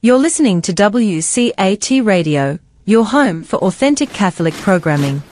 [0.00, 5.24] You're listening to WCAT Radio, your home for authentic Catholic programming.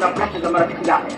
[0.00, 1.16] Zako, presha za marafiki zake.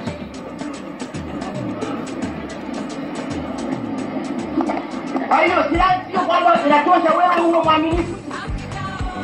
[5.28, 5.64] Kwa hiyo
[6.11, 8.14] sio kwamba inatosha wewe uwe mwaminifu,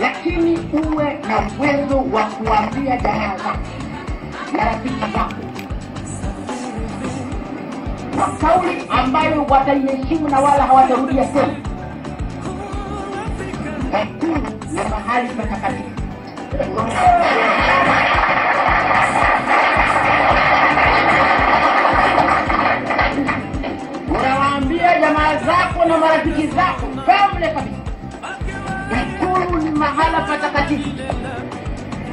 [0.00, 3.58] lakini uwe na uwezo wa kuambia jamaa zako
[4.52, 5.34] na rafiki zako
[8.16, 11.54] kwa kauli ambayo wataiheshimu na wala hawatarudia tena.
[14.02, 14.34] Ikulu
[14.72, 15.90] ni mahali patakatifu.
[25.00, 27.78] Jamaa zako na marafiki zako kamle kabisa,
[29.02, 30.88] Ikulu ni mahala patakatifu.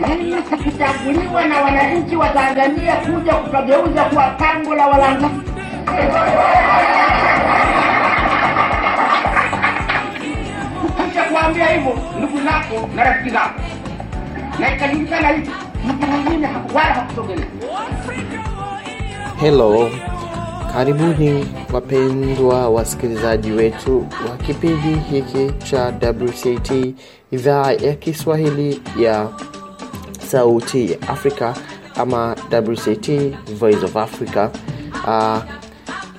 [0.08, 5.51] Mimi sikichaguliwa na wananchi wa Tanzania kuja kupageuza kuwa pango la walanguzi.
[11.09, 13.62] Kisha kuambia hivyo ndugu zako na rafiki zako,
[14.59, 15.52] na ikajulikana hivi,
[15.88, 17.46] mtu mwingine wala hakusogelea.
[19.40, 19.90] Hello,
[20.75, 26.96] karibuni wapendwa wasikilizaji wetu wa kipindi hiki cha WCT
[27.31, 29.30] idhaa ya Kiswahili ya
[30.28, 31.53] Sauti ya Afrika
[31.96, 33.09] ama WCT
[33.59, 34.50] Voice of Africa.
[35.08, 35.38] Uh,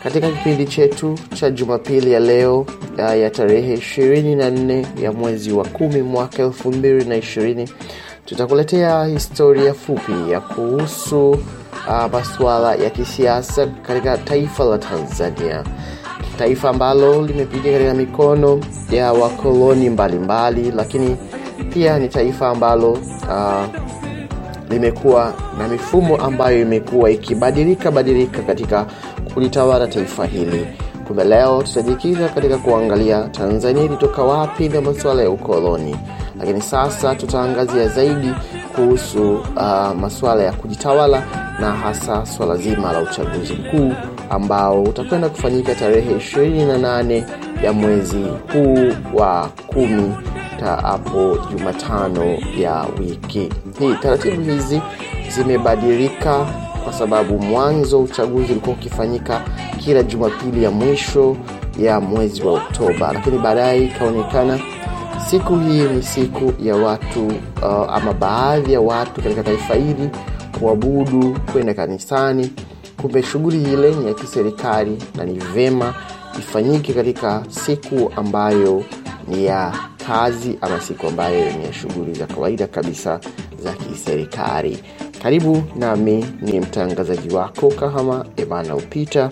[0.02, 2.60] katika kipindi chetu cha Jumapili ya leo
[2.98, 7.68] uh, ya tarehe 24 ya mwezi wa kumi mwaka 2020
[8.24, 11.38] tutakuletea historia fupi ya kuhusu
[11.88, 15.64] uh, masuala ya kisiasa katika taifa la Tanzania,
[16.38, 18.60] taifa ambalo limepiga katika mikono
[18.90, 21.16] ya wakoloni mbalimbali, lakini
[21.72, 23.66] pia ni taifa ambalo uh,
[24.70, 28.86] limekuwa na mifumo ambayo imekuwa ikibadilika badilika katika
[29.34, 30.66] kulitawala taifa hili.
[31.06, 35.96] Kumbe leo tutajikita katika kuangalia Tanzania ilitoka wapi na masuala ya ukoloni,
[36.40, 38.30] lakini sasa tutaangazia zaidi
[38.76, 43.92] kuhusu uh, masuala ya kujitawala na hasa swala zima la uchaguzi mkuu
[44.30, 47.22] ambao utakwenda kufanyika tarehe 28
[47.62, 50.14] ya mwezi huu wa kumi
[50.82, 53.94] hapo Jumatano ya wiki hii.
[54.02, 54.82] Taratibu hizi
[55.28, 56.46] zimebadilika
[56.84, 59.42] kwa sababu mwanzo uchaguzi ulikuwa ukifanyika
[59.78, 61.36] kila Jumapili ya mwisho
[61.78, 64.58] ya mwezi wa Oktoba, lakini baadaye ikaonekana
[65.30, 70.10] siku hii ni siku ya watu uh, ama baadhi ya watu katika taifa hili
[70.58, 72.52] kuabudu, kwenda kanisani.
[73.02, 75.94] Kumbe shughuli ile ni ya kiserikali na ni vema
[76.38, 78.84] ifanyike katika siku ambayo
[79.28, 79.72] ni ya
[80.06, 83.20] kazi ama siku ambayo ni ya shughuli za kawaida kabisa
[83.62, 84.78] za kiserikali.
[85.22, 89.30] Karibu nami ni mtangazaji wako Kahama emana upita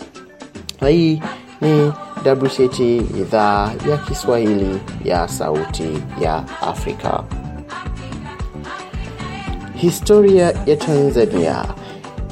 [0.81, 1.23] na hii
[1.61, 1.93] ni
[2.27, 2.81] WCT
[3.21, 5.89] idhaa ya Kiswahili ya Sauti
[6.21, 7.25] ya Afrika.
[9.75, 11.65] Historia ya Tanzania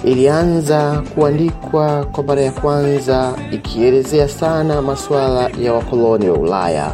[0.04, 6.92] ilianza kuandikwa kwa mara ya kwanza ikielezea sana masuala ya wakoloni wa Ulaya.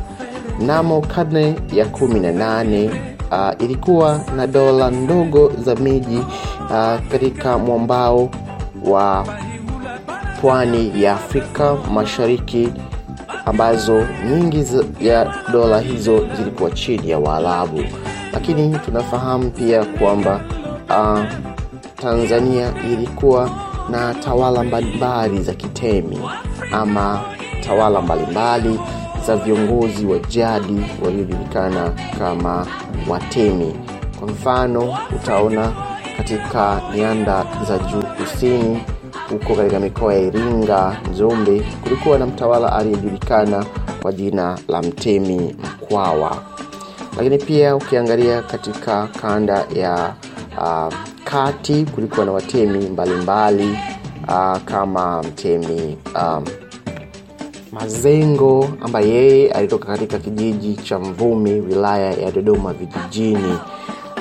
[0.61, 2.91] Mnamo karne ya 18
[3.31, 8.31] uh, ilikuwa na dola ndogo za miji uh, katika mwambao
[8.85, 9.27] wa
[10.41, 12.69] pwani ya Afrika Mashariki
[13.45, 14.65] ambazo nyingi
[15.01, 17.85] ya dola hizo zilikuwa chini ya Waarabu,
[18.33, 20.41] lakini tunafahamu pia kwamba
[20.91, 21.21] uh,
[21.97, 23.51] Tanzania ilikuwa
[23.91, 26.19] na tawala mbalimbali za kitemi
[26.73, 27.21] ama
[27.65, 28.81] tawala mbalimbali
[29.27, 32.67] za viongozi wa jadi waliojulikana kama
[33.09, 33.75] watemi.
[34.19, 35.73] Kwa mfano utaona
[36.17, 38.83] katika nyanda za juu kusini
[39.31, 43.65] huko katika mikoa ya iringa njombe kulikuwa na mtawala aliyejulikana
[44.03, 46.37] kwa jina la mtemi mkwawa
[47.19, 50.15] lakini pia ukiangalia katika kanda ya
[50.59, 50.95] uh,
[51.25, 53.79] kati kulikuwa na watemi mbalimbali
[54.29, 56.45] uh, kama mtemi um,
[57.73, 63.59] mazengo ambaye yeye alitoka katika kijiji cha mvumi wilaya ya dodoma vijijini.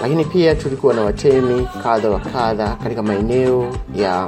[0.02, 4.26] Lakini pia tulikuwa na watemi kadha wa kadha katika maeneo ya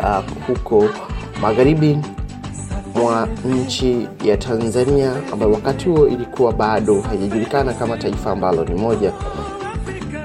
[0.00, 0.84] uh, huko
[1.42, 1.98] magharibi
[2.94, 9.12] mwa nchi ya tanzania ambayo wakati huo ilikuwa bado haijajulikana kama taifa ambalo ni moja.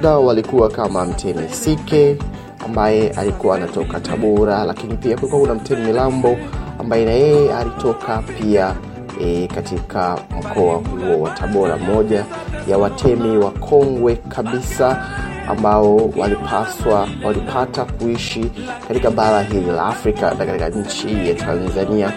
[0.01, 2.17] Nao walikuwa kama mtemi sike
[2.65, 6.37] ambaye alikuwa anatoka tabora lakini pia kulikuwa kuna mtemi milambo
[6.79, 8.75] ambaye na yeye alitoka pia
[9.21, 12.25] e, katika mkoa huo wa tabora moja
[12.69, 15.05] ya watemi wa kongwe kabisa
[15.47, 18.51] ambao walipaswa walipata kuishi
[18.87, 22.13] katika bara hili la afrika na katika nchi ya tanzania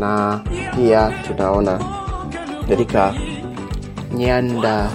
[0.00, 0.40] na
[0.76, 1.78] pia tunaona
[2.68, 3.14] katika
[4.14, 4.90] nyanda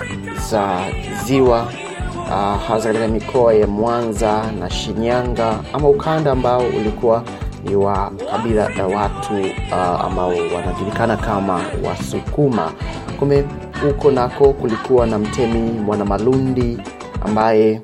[0.50, 0.80] za
[1.26, 1.68] ziwa
[2.16, 7.24] uh, hasa katika mikoa ya mwanza na shinyanga ama ukanda ambao ulikuwa
[7.64, 9.34] ni wa kabila la watu
[9.72, 12.72] uh, ambao wanajulikana kama wasukuma.
[13.20, 13.44] Kume
[13.84, 16.78] huko nako kulikuwa na mtemi mwanamalundi
[17.26, 17.82] ambaye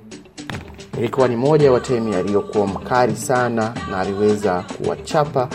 [0.98, 5.48] ilikuwa ni moja ya watemi aliyokuwa mkali sana na aliweza kuwachapa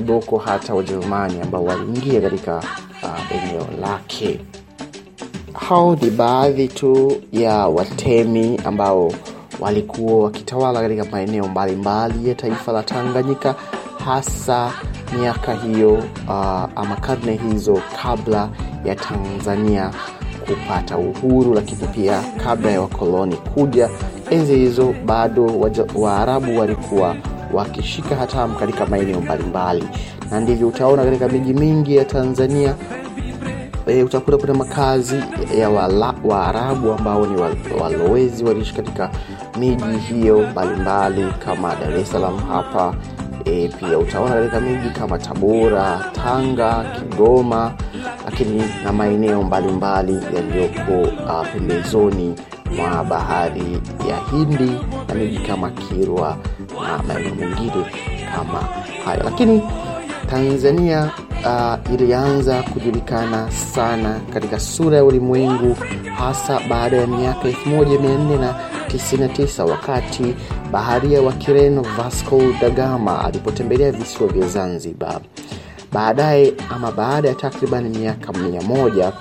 [0.00, 2.56] viboko hata wajerumani ambao waliingia katika
[3.02, 4.40] uh, eneo lake.
[5.52, 9.12] Hao ni baadhi tu ya watemi ambao
[9.60, 13.54] walikuwa wakitawala katika maeneo mbalimbali ya taifa la tanganyika
[14.04, 14.72] hasa
[15.20, 16.32] miaka hiyo uh,
[16.76, 18.48] ama karne hizo kabla
[18.84, 19.90] ya tanzania
[20.46, 23.90] kupata uhuru lakini pia kabla ya wakoloni kuja.
[24.30, 27.16] Enzi hizo bado waarabu walikuwa
[27.56, 29.84] wakishika hatamu katika maeneo mbalimbali.
[30.30, 32.74] Na ndivyo utaona katika miji mingi ya tanzania
[33.86, 35.16] e, utakuta kuna makazi
[35.58, 35.70] ya
[36.24, 37.36] waarabu wa ambao ni
[37.80, 39.10] walowezi waliishi katika
[39.58, 42.94] miji hiyo mbalimbali kama dar es salaam hapa.
[43.44, 47.72] E, pia utaona katika miji kama tabora tanga kigoma
[48.24, 52.34] lakini na maeneo mbalimbali yaliyoko uh, pembezoni
[52.76, 54.72] mwa bahari ya hindi
[55.08, 56.36] na miji kama kirwa
[56.82, 57.86] na maeneo mengine
[58.36, 58.58] kama
[59.04, 59.20] hayo.
[59.24, 59.62] Lakini
[60.30, 61.10] tanzania
[61.44, 65.76] uh, ilianza kujulikana sana katika sura ya ulimwengu
[66.18, 70.34] hasa baada ya miaka 1499 wakati
[70.72, 75.20] baharia wa kireno vasco da gama alipotembelea visiwa vya zanzibar.
[75.92, 79.12] Baadaye ama baada ya takriban miaka mia moja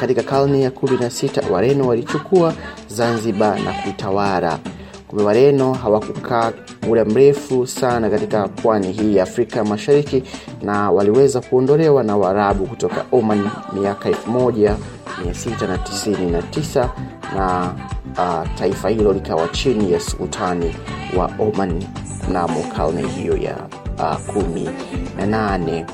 [0.00, 2.54] katika karne ya kumi na sita wareno walichukua
[2.88, 4.58] zanzibar na kuitawara
[5.08, 6.52] kumbe wareno hawakukaa
[6.88, 10.22] muda mrefu sana katika pwani hii ya afrika mashariki
[10.62, 16.88] na waliweza kuondolewa na waarabu kutoka oman miaka 1699
[17.36, 17.72] na
[18.18, 20.74] uh, taifa hilo likawa chini ya sultani
[21.16, 21.84] wa oman
[22.28, 23.56] mnamo karne hiyo ya
[23.98, 24.68] uh, kumi
[25.16, 25.86] na nane.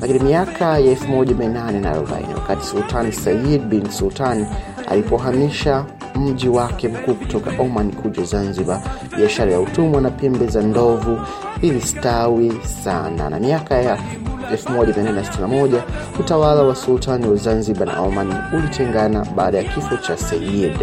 [0.00, 4.46] Lakini miaka ya 1840 wakati sultani said bin sultan
[4.88, 8.80] alipohamisha mji wake mkuu kutoka oman kuja zanzibar.
[9.16, 11.20] Biashara ya utumwa na pembe za ndovu
[11.62, 12.52] ilistawi
[12.84, 13.30] sana.
[13.30, 13.98] Na miaka ya
[14.52, 15.80] 1861
[16.20, 20.76] utawala wa sultani wa zanzibar na oman ulitengana baada ya kifo cha sayid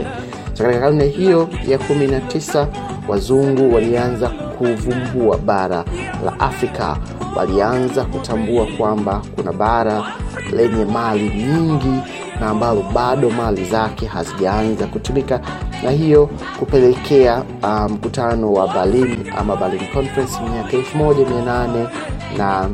[0.53, 2.67] so katika karne hiyo ya 19
[3.07, 5.85] wazungu walianza kuvumbua bara
[6.25, 6.97] la afrika.
[7.35, 10.03] Walianza kutambua kwamba kuna bara
[10.51, 11.99] lenye mali nyingi
[12.39, 15.41] na ambalo bado mali zake hazijaanza kutumika.
[15.83, 16.29] Na hiyo
[16.59, 17.43] kupelekea
[17.89, 21.87] mkutano um, wa berlin ama berlin conference miaka 18
[22.37, 22.69] na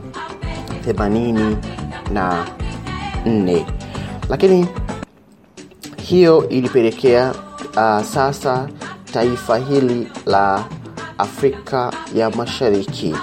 [0.88, 1.56] 80
[2.14, 2.46] na
[3.26, 3.66] 4
[4.30, 4.68] lakini
[5.98, 7.34] hiyo ilipelekea
[7.78, 8.68] uh, sasa
[9.14, 10.64] taifa hili la
[11.18, 13.16] afrika ya mashariki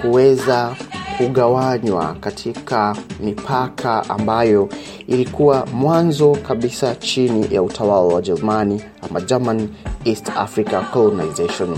[0.00, 0.76] kuweza
[1.18, 4.68] kugawanywa katika mipaka ambayo
[5.06, 9.68] ilikuwa mwanzo kabisa chini ya utawala wa Jerumani ama German
[10.04, 11.76] East Africa Colonization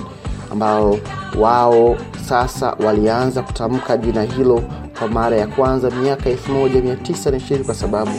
[0.53, 0.99] ambao
[1.41, 1.97] wao
[2.29, 4.63] sasa walianza kutamka jina hilo
[4.99, 8.11] kwa mara ya kwanza miaka 1920 kwa sababu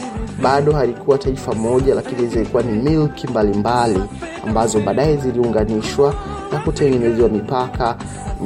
[0.42, 4.04] bado halikuwa taifa moja lakini zilikuwa ni milki mbalimbali
[4.48, 6.14] ambazo baadaye ziliunganishwa
[6.52, 7.96] na kutengenezewa mipaka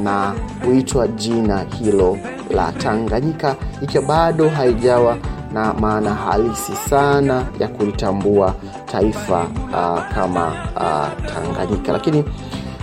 [0.02, 0.34] na
[0.64, 2.18] kuitwa jina hilo
[2.50, 5.16] la Tanganyika, ikiwa bado haijawa
[5.52, 8.54] na maana halisi sana ya kulitambua
[8.86, 9.40] taifa
[9.72, 10.46] uh, kama
[10.76, 11.92] uh, Tanganyika.
[11.92, 12.24] Lakini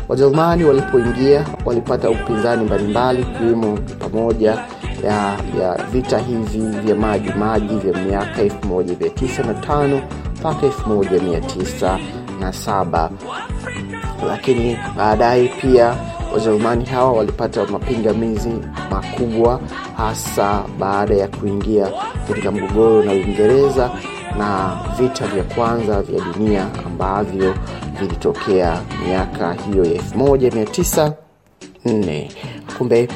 [0.09, 4.51] Wajerumani walipoingia walipata upinzani mbalimbali, ikiwemo pamoja
[5.03, 10.01] ya, ya vita hivi vya maji maji vya miaka 1905
[10.39, 13.09] mpaka 1907
[14.27, 15.95] lakini baadaye pia
[16.33, 18.49] Wajerumani hawa walipata mapingamizi
[18.91, 19.59] makubwa,
[19.97, 21.91] hasa baada ya kuingia
[22.27, 23.91] katika mgogoro na Uingereza
[24.37, 27.53] na vita vya kwanza vya dunia ambavyo
[27.99, 32.27] vilitokea miaka hiyo ya 1904.
[32.77, 33.07] Kumbe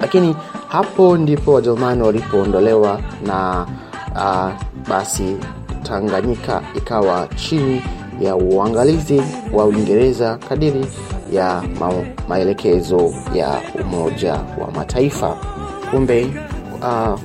[0.00, 0.36] lakini
[0.68, 3.66] hapo ndipo wajerumani walipoondolewa na
[4.14, 4.50] uh,
[4.88, 5.36] basi
[5.82, 7.82] tanganyika ikawa chini
[8.20, 10.86] ya uangalizi wa uingereza kadiri
[11.32, 11.92] ya ma
[12.28, 15.36] maelekezo ya umoja wa mataifa.
[15.90, 16.30] Kumbe
[16.82, 17.18] uh,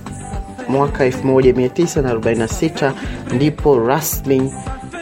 [0.69, 2.91] mwaka 1946
[3.35, 4.53] ndipo rasmi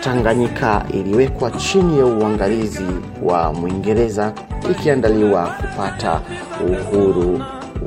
[0.02, 2.86] Tanganyika iliwekwa chini ya uangalizi
[3.24, 4.34] wa Mwingereza
[4.72, 6.22] ikiandaliwa kupata
[6.72, 7.42] uhuru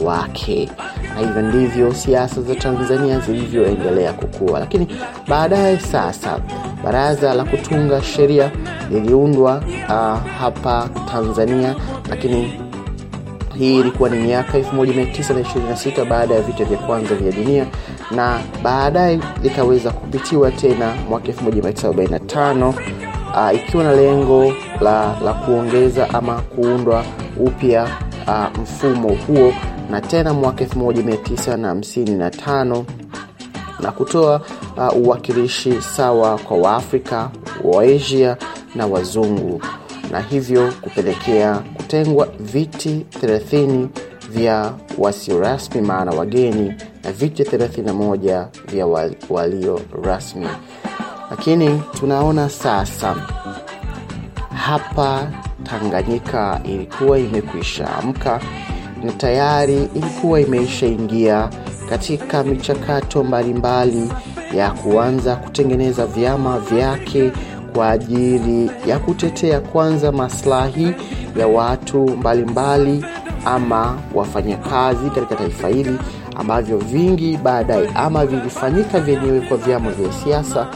[0.05, 0.71] wake,
[1.15, 4.61] na hivyo ndivyo siasa za Tanzania zilivyoendelea kukua.
[4.61, 4.89] Lakini
[5.29, 6.39] baadaye sasa
[6.85, 8.51] baraza la kutunga sheria
[8.91, 11.75] liliundwa uh, hapa Tanzania,
[12.11, 12.61] lakini
[13.59, 17.67] hii ilikuwa ni miaka 1926 baada ya vita vya kwanza vya dunia
[18.11, 22.75] na baadaye likaweza kupitiwa tena mwaka 1945 uh,
[23.55, 27.05] ikiwa na lengo la, la kuongeza ama kuundwa
[27.41, 27.89] upya
[28.27, 29.53] uh, mfumo huo
[29.91, 32.83] na tena mwaka 1955
[33.81, 34.41] na kutoa
[34.77, 37.31] uh, uwakilishi sawa kwa waafrika
[37.65, 38.37] waasia
[38.75, 39.63] na wazungu
[40.11, 43.87] na hivyo kupelekea kutengwa viti 30
[44.31, 46.75] vya wasio rasmi maana wageni
[47.05, 48.87] na viti 31 vya
[49.31, 50.47] walio rasmi.
[51.31, 53.17] Lakini tunaona sasa
[54.55, 55.29] hapa
[55.63, 58.41] tanganyika ilikuwa imekwisha amka
[59.05, 61.49] na tayari ilikuwa imeishaingia
[61.91, 64.13] katika michakato mbalimbali
[64.57, 67.33] ya kuanza kutengeneza vyama vyake
[67.79, 70.95] kwa ajili ya kutetea kwanza maslahi
[71.37, 73.05] ya watu mbalimbali mbali,
[73.45, 75.99] ama wafanyakazi katika taifa hili
[76.37, 80.67] ambavyo vingi baadaye ama vilifanyika vyenyewe kwa vyama vya siasa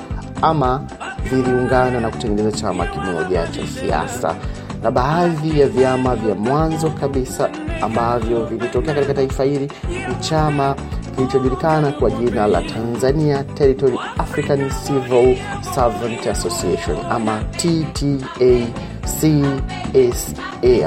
[0.42, 0.82] ama
[1.30, 4.34] viliungana na kutengeneza chama kimoja cha siasa
[4.82, 7.50] na baadhi ya vyama vya mwanzo kabisa
[7.82, 9.70] ambavyo vilitokea katika taifa hili
[10.08, 10.74] ni chama
[11.16, 15.36] kilichojulikana kwa jina la Tanzania Territory African Civil
[15.74, 19.28] Servant Association ama TTACSA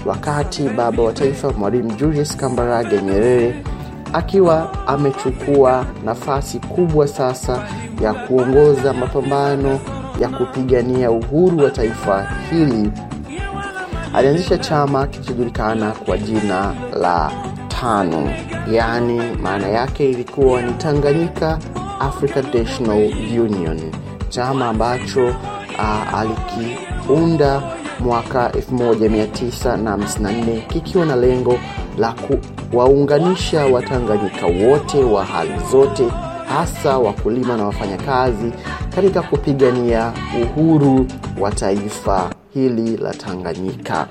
[0.07, 3.65] wakati baba wa taifa mwalimu Julius Kambarage Nyerere
[4.13, 7.69] akiwa amechukua nafasi kubwa sasa
[8.03, 9.79] ya kuongoza mapambano
[10.21, 12.91] ya kupigania uhuru wa taifa hili
[14.15, 17.31] alianzisha chama kilichojulikana kwa jina la
[17.83, 18.31] tano
[18.73, 21.59] yaani maana yake ilikuwa ni Tanganyika
[22.01, 23.81] African National Union
[24.29, 27.63] chama ambacho uh, alikiunda
[28.01, 31.59] mwaka 1954 kikiwa na lengo
[31.99, 32.15] la
[32.71, 36.09] kuwaunganisha watanganyika wote wa hali zote
[36.49, 38.53] hasa wakulima na wafanyakazi
[38.95, 40.13] katika kupigania
[40.43, 41.07] uhuru
[41.41, 44.07] wa taifa hili la Tanganyika.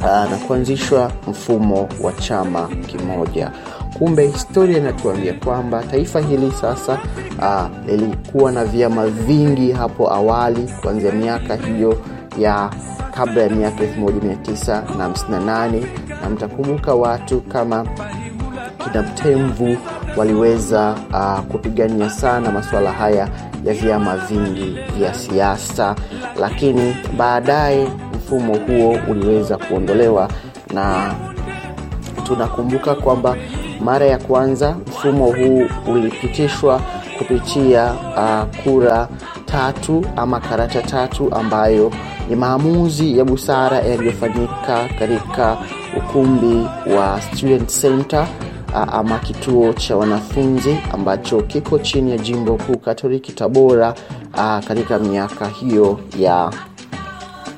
[0.00, 3.52] uh, na kuanzishwa mfumo wa chama kimoja
[3.98, 6.98] kumbe historia inatuambia kwamba taifa hili sasa
[7.38, 11.98] uh, lilikuwa na vyama vingi hapo awali kuanzia miaka hiyo
[12.38, 12.70] ya
[13.14, 15.82] kabla ya miaka 1958
[16.22, 17.86] na mtakumbuka watu kama
[18.84, 19.76] kina mtemvu
[20.16, 23.28] waliweza uh, kupigania sana masuala haya
[23.64, 25.94] ya vyama vingi vya siasa.
[26.40, 30.28] Lakini baadaye mfumo huo uliweza kuondolewa
[30.74, 31.14] na
[32.24, 33.36] tunakumbuka kwamba
[33.80, 36.80] mara ya kwanza mfumo huu ulipitishwa
[37.18, 39.08] kupitia uh, kura
[39.46, 41.92] tatu ama karata tatu ambayo
[42.30, 45.58] ni maamuzi ya busara yaliyofanyika katika
[45.96, 48.26] ukumbi wa student center
[48.74, 53.94] ama kituo cha wanafunzi ambacho kiko chini ya jimbo kuu katoliki tabora
[54.34, 56.52] uh, katika miaka hiyo ya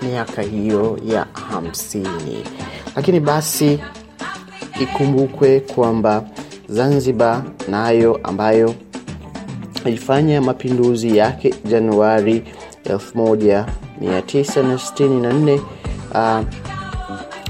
[0.03, 2.45] miaka hiyo ya hamsini.
[2.97, 3.81] Lakini basi
[4.81, 6.25] ikumbukwe kwamba
[6.69, 8.75] zanzibar nayo ambayo
[9.85, 12.43] ilifanya mapinduzi yake januari
[12.85, 15.61] 1964
[16.15, 16.41] uh,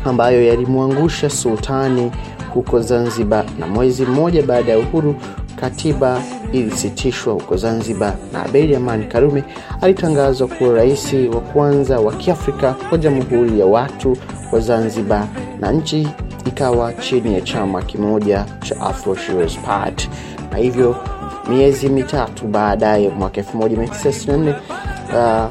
[0.05, 2.12] ambayo yalimwangusha sultani
[2.55, 5.14] huko zanzibar na mwezi mmoja baada ya uhuru
[5.57, 9.45] katiba ilisitishwa huko zanzibar na abedi amani karume
[9.81, 14.16] alitangazwa kuwa rais wa kwanza wa kiafrika wa jamhuri ya watu
[14.53, 15.27] wa zanzibar
[15.61, 16.09] na nchi
[16.46, 20.09] ikawa chini ya chama kimoja cha afro Shirazi Party.
[20.53, 20.96] Na hivyo
[21.48, 24.55] miezi mitatu baadaye mwaka 1964
[25.09, 25.50] uh,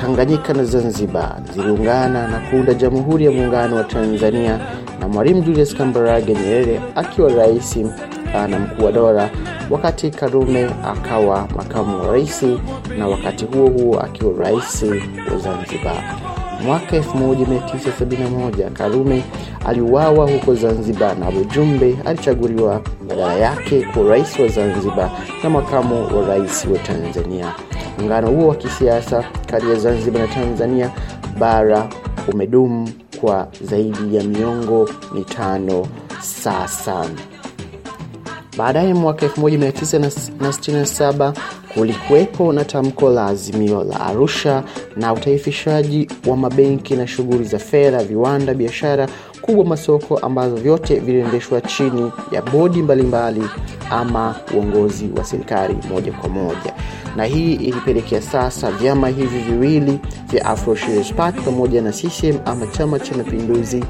[0.00, 4.58] tanganyika na zanzibar ziliungana na kuunda jamhuri ya muungano wa tanzania
[5.00, 9.30] na mwalimu julius kambarage nyerere akiwa rais uh, na mkuu wa dola
[9.70, 12.44] wakati karume akawa makamu wa rais
[12.98, 14.82] na wakati huo huo akiwa rais
[15.32, 16.04] wa zanzibar
[16.64, 19.24] mwaka 1971 karume
[19.66, 25.10] aliuawa huko zanzibar na bujumbe alichaguliwa badala yake kwa rais wa zanzibar
[25.42, 27.54] na makamu wa rais wa tanzania.
[27.98, 30.90] Muungano huo wa kisiasa kati ya zanzibar na tanzania
[31.38, 31.88] bara
[32.32, 32.88] umedumu
[33.20, 35.86] kwa zaidi ya miongo mitano
[36.20, 37.06] sasa.
[38.56, 41.32] Baadaye mwaka 1967
[41.74, 44.64] kulikuwepo na tamko la azimio la arusha
[44.96, 49.08] na utaifishaji wa mabenki na shughuli za fedha viwanda biashara
[49.40, 53.42] kubwa masoko ambazo vyote viliendeshwa chini ya bodi mbalimbali
[53.90, 56.74] ama uongozi wa serikali moja kwa moja.
[57.16, 59.98] Na hii ilipelekea sasa vyama hivi viwili
[60.30, 60.76] vya afro
[61.16, 63.84] Party pamoja na ccm ama chama cha mapinduzi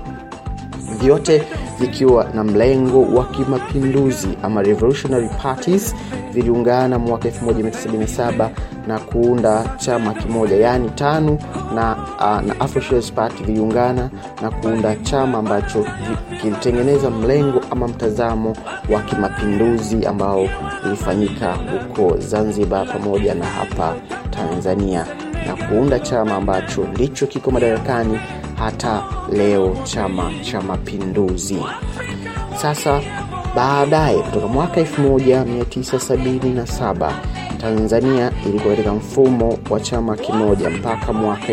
[1.01, 1.43] vyote
[1.81, 4.29] vikiwa na mlengo wa kimapinduzi.
[4.43, 5.95] Ama revolutionary parties
[6.33, 8.49] viliungana mwaka 1977
[8.87, 10.57] na kuunda chama kimoja.
[10.57, 11.39] Yaani tano
[11.75, 14.11] na, uh, na Afro Party viliungana
[14.43, 15.87] na kuunda chama ambacho
[16.41, 18.57] kilitengeneza mlengo ama mtazamo
[18.91, 20.49] wa kimapinduzi ambao
[20.87, 23.95] ulifanyika huko zanzibar pamoja na hapa
[24.31, 25.07] tanzania
[25.47, 28.21] na kuunda chama ambacho ndicho kiko madarakani
[28.59, 31.59] hata leo chama cha mapinduzi.
[32.63, 33.01] Sasa
[33.57, 37.13] baadaye kutoka mwaka 1977
[37.61, 41.53] tanzania ilikuwa katika mfumo wa chama kimoja mpaka mwaka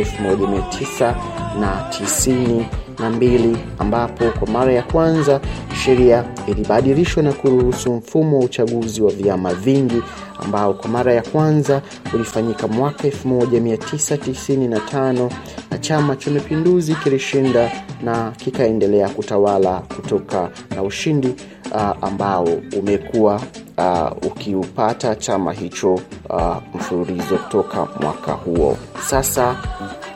[1.59, 5.41] 1992 ambapo kwa mara ya kwanza
[5.83, 10.01] sheria ilibadilishwa na kuruhusu mfumo wa uchaguzi wa vyama vingi
[10.43, 11.81] ambao kwa mara ya kwanza
[12.13, 15.29] ulifanyika mwaka 1995
[15.71, 17.71] na chama cha mapinduzi kilishinda
[18.03, 21.35] na kikaendelea kutawala kutoka na ushindi
[21.71, 22.47] uh, ambao
[22.79, 23.41] umekuwa
[23.77, 25.93] uh, ukiupata chama hicho
[26.29, 28.77] uh, mfululizo kutoka mwaka huo.
[29.07, 29.55] Sasa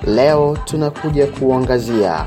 [0.07, 2.25] leo tunakuja kuangazia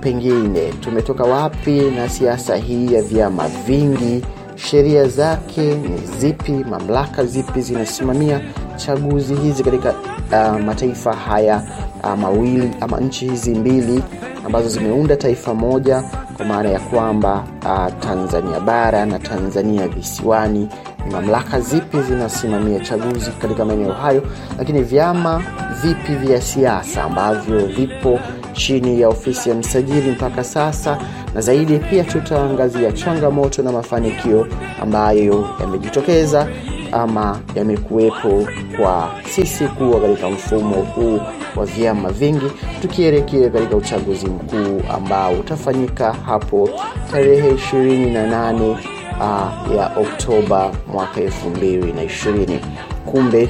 [0.00, 4.24] pengine tumetoka wapi na siasa hii ya vyama vingi
[4.56, 8.40] sheria zake ni zipi mamlaka zipi zinasimamia
[8.76, 9.90] chaguzi hizi katika
[10.32, 11.62] uh, mataifa haya
[12.04, 14.02] uh, mawili ama nchi hizi mbili
[14.46, 16.02] ambazo zimeunda taifa moja
[16.36, 20.58] kwa maana ya kwamba uh, tanzania bara na tanzania visiwani.
[20.58, 20.68] ni
[21.10, 24.22] mamlaka zipi zinasimamia chaguzi katika maeneo hayo
[24.58, 25.42] lakini vyama
[25.82, 28.18] vipi vya siasa ambavyo vipo
[28.52, 30.98] chini ya ofisi ya msajili mpaka sasa
[31.34, 34.46] na zaidi pia tutaangazia changamoto na mafanikio
[34.82, 36.48] ambayo yamejitokeza
[36.92, 41.20] ama yamekuwepo kwa sisi kuwa katika mfumo huu
[41.56, 42.46] wa vyama vingi
[42.82, 46.70] tukielekea katika uchaguzi mkuu ambao utafanyika hapo
[47.12, 48.76] tarehe 28
[49.20, 52.58] uh, ya oktoba mwaka 220
[53.10, 53.48] kumbe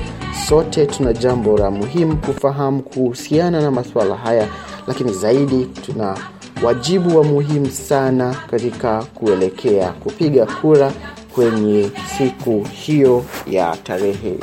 [0.49, 4.49] sote tuna jambo la muhimu kufahamu kuhusiana na masuala haya
[4.87, 6.17] lakini zaidi tuna
[6.63, 10.93] wajibu wa muhimu sana katika kuelekea kupiga kura
[11.35, 14.35] kwenye siku hiyo ya tarehe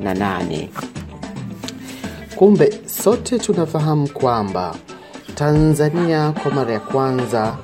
[0.00, 0.66] 28
[2.36, 4.74] kumbe sote tunafahamu kwamba
[5.34, 7.56] tanzania kwa mara ya kwanza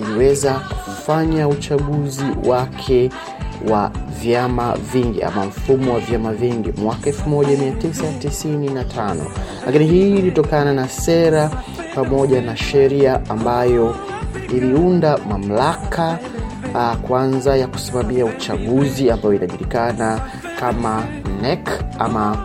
[0.00, 0.60] iliweza
[1.04, 3.10] kufanya uchaguzi wake
[3.70, 3.90] wa
[4.20, 9.16] vyama vingi ama mfumo wa vyama vingi mwaka 1995
[9.66, 11.50] lakini hii ilitokana na sera
[11.94, 13.96] pamoja na sheria ambayo
[14.48, 16.18] iliunda mamlaka
[16.74, 20.20] uh, kwanza ya kusimamia uchaguzi ambayo inajulikana
[20.60, 21.04] kama
[21.42, 22.36] NEC ama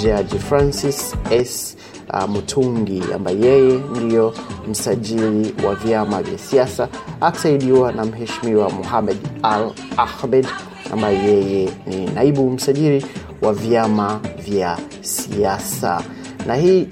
[0.02, 1.76] jaji francis s.
[2.14, 4.34] Uh, mutungi ambaye yeye ndiyo
[4.70, 6.88] msajili wa vyama vya siasa
[7.20, 10.46] akisaidiwa na mheshimiwa muhamed al ahmed
[10.92, 13.06] ambaye yeye ni naibu msajili
[13.42, 16.02] wa vyama vya siasa.
[16.46, 16.88] Na hii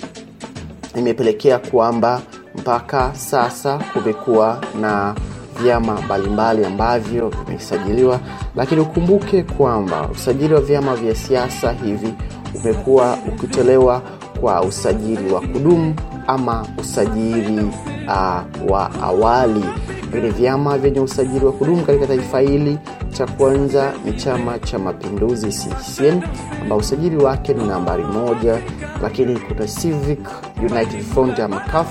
[0.96, 2.22] imepelekea kwamba
[2.54, 5.14] mpaka sasa kumekuwa na
[5.62, 8.20] vyama mbalimbali ambavyo vimesajiliwa
[8.56, 12.14] lakini ukumbuke kwamba usajili wa vyama vya siasa hivi
[12.54, 14.02] umekuwa ukitolewa
[14.40, 15.94] kwa usajili wa kudumu
[16.26, 17.70] ama usajili
[18.06, 19.64] uh, wa awali.
[20.12, 22.78] Vile vyama vyenye usajili wa kudumu katika taifa hili
[23.12, 26.20] cha kwanza ni chama cha mapinduzi ccm
[26.62, 28.58] ambao usajili wake ni nambari moja
[29.02, 30.18] lakini kuna civic
[30.70, 31.86] united front ama caf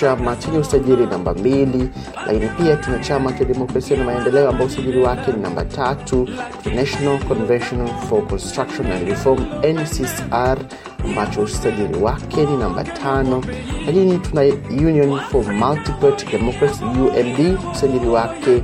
[0.00, 1.88] chama chenye usajili namba mbili
[2.26, 6.28] lakini pia tuna chama cha demokrasia na maendeleo ambao usajili wake ni namba tatu
[6.74, 9.38] national convention for construction and reform
[9.72, 10.58] nccr
[11.04, 13.44] ambacho usajili wake ni namba tano.
[13.86, 18.62] Lakini tuna union for multiparty democracy umd usajili wake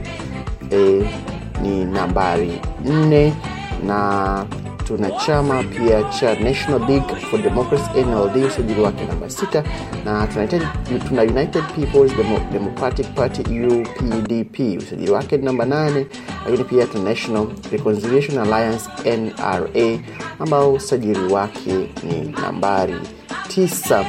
[0.71, 1.07] eh,
[1.63, 3.33] ni nambari nne.
[3.87, 4.45] Na
[4.97, 9.65] tuna chama pia cha national league for democracy nld usajili wake namba sita.
[10.05, 10.27] Na
[11.09, 12.13] tuna united, peoples
[12.53, 16.07] democratic party updp usajili wake namba nane.
[16.45, 19.69] Lakini pia tuna national reconciliation alliance nra
[20.39, 21.73] ambao usajili wake
[22.03, 22.95] ni nambari
[23.49, 24.07] tisa.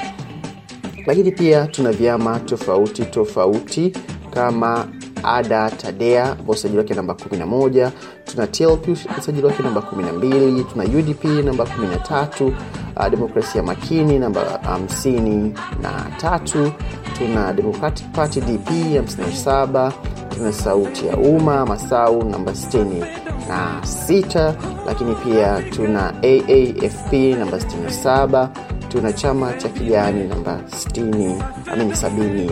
[1.06, 3.94] Lakini pia tuna vyama tofauti tofauti
[4.30, 4.88] kama
[5.24, 7.90] ada tadea ambao usajili wake namba 11
[8.26, 8.88] tuna tlp
[9.20, 12.52] usajili wake namba 12 tuna udp namba 13
[12.98, 16.72] uh, demokrasia makini namba 53
[17.18, 19.92] tuna democratic party dp 57
[20.36, 24.54] tuna sauti ya umma masau namba 66
[24.86, 28.48] lakini pia tuna aafp namba 67
[28.90, 32.52] tuna chama cha kijani namba 60 amini 79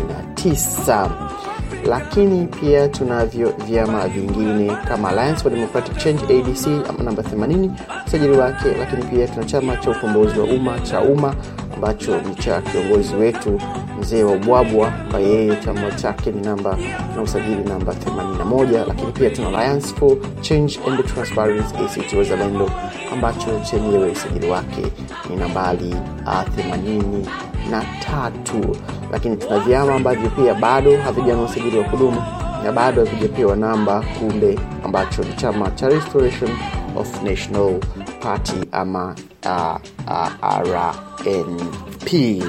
[1.86, 6.68] lakini pia tunavyo vyama vingine kama Alliance for Democratic Change ADC
[7.04, 7.70] namba 80
[8.08, 11.36] usajili wake, lakini pia tuna chama cha ukombozi wa umma cha umma
[11.76, 13.62] ambacho ni cha kiongozi wetu
[14.00, 16.78] mzee wa Ubwabwa ambaye yeye chama chake ni namba
[17.16, 22.72] na usajili namba 81, lakini pia tuna Alliance for Change and Transparency ACT Wazalendo
[23.14, 24.82] ambacho chenyewe usajili wake
[25.30, 27.02] ni nambari uh, 80
[27.72, 28.76] na tatu.
[29.12, 32.24] Lakini tuna vyama ambavyo pia bado havijana usajili wa kudumu
[32.64, 36.50] na bado havijapewa namba kule ambacho ni chama cha restoration
[36.96, 37.80] of national
[38.22, 39.76] party ama uh,
[40.08, 42.44] uh, rnp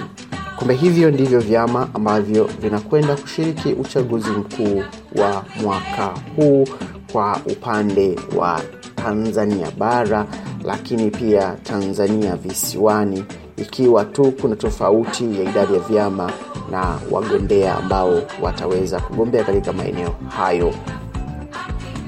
[0.56, 4.83] kumbe hivyo ndivyo vyama ambavyo vinakwenda kushiriki uchaguzi mkuu
[5.16, 6.68] wa mwaka huu
[7.12, 8.61] kwa upande wa
[8.94, 10.26] tanzania bara
[10.64, 13.24] lakini pia tanzania visiwani
[13.60, 16.32] ikiwa tu kuna tofauti ya idadi ya vyama
[16.70, 20.74] na wagombea ambao wataweza kugombea katika maeneo hayo.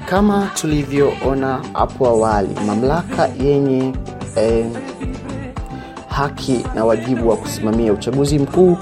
[0.09, 3.93] Kama tulivyoona hapo awali mamlaka yenye
[4.35, 4.65] eh,
[6.07, 8.77] haki na wajibu wa kusimamia uchaguzi mkuu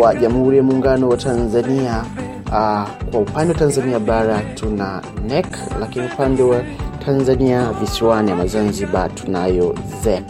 [0.00, 2.04] wa jamhuri ya muungano wa tanzania
[2.46, 5.46] uh, kwa upande wa tanzania bara tuna nek
[5.80, 6.62] lakini upande wa
[7.04, 10.24] tanzania visiwani ama zanzibar tunayo zek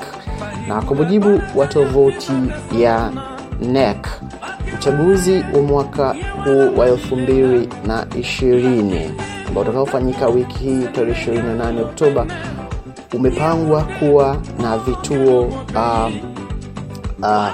[0.68, 2.32] na kwa mujibu wa tovuti
[2.78, 3.10] ya
[3.60, 4.06] nec
[4.74, 9.10] uchaguzi wa mwaka huu wa 220
[9.48, 12.26] ambao utakaofanyika wiki hii tarehe 28 oktoba
[13.14, 15.40] umepangwa kuwa na vituo
[15.74, 16.10] uh,
[17.22, 17.48] uh,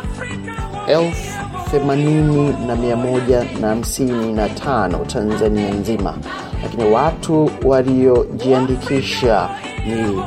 [0.87, 1.41] elfu
[1.71, 6.15] themanini na mia moja na hamsini na tano tanzania nzima.
[6.63, 9.49] Lakini watu waliojiandikisha
[9.87, 10.23] ni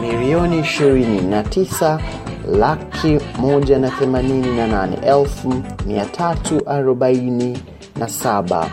[0.00, 2.00] milioni ishirini na tisa
[2.58, 5.54] laki moja na themanini na nane elfu
[5.86, 7.58] mia tatu arobaini
[7.96, 8.70] na saba.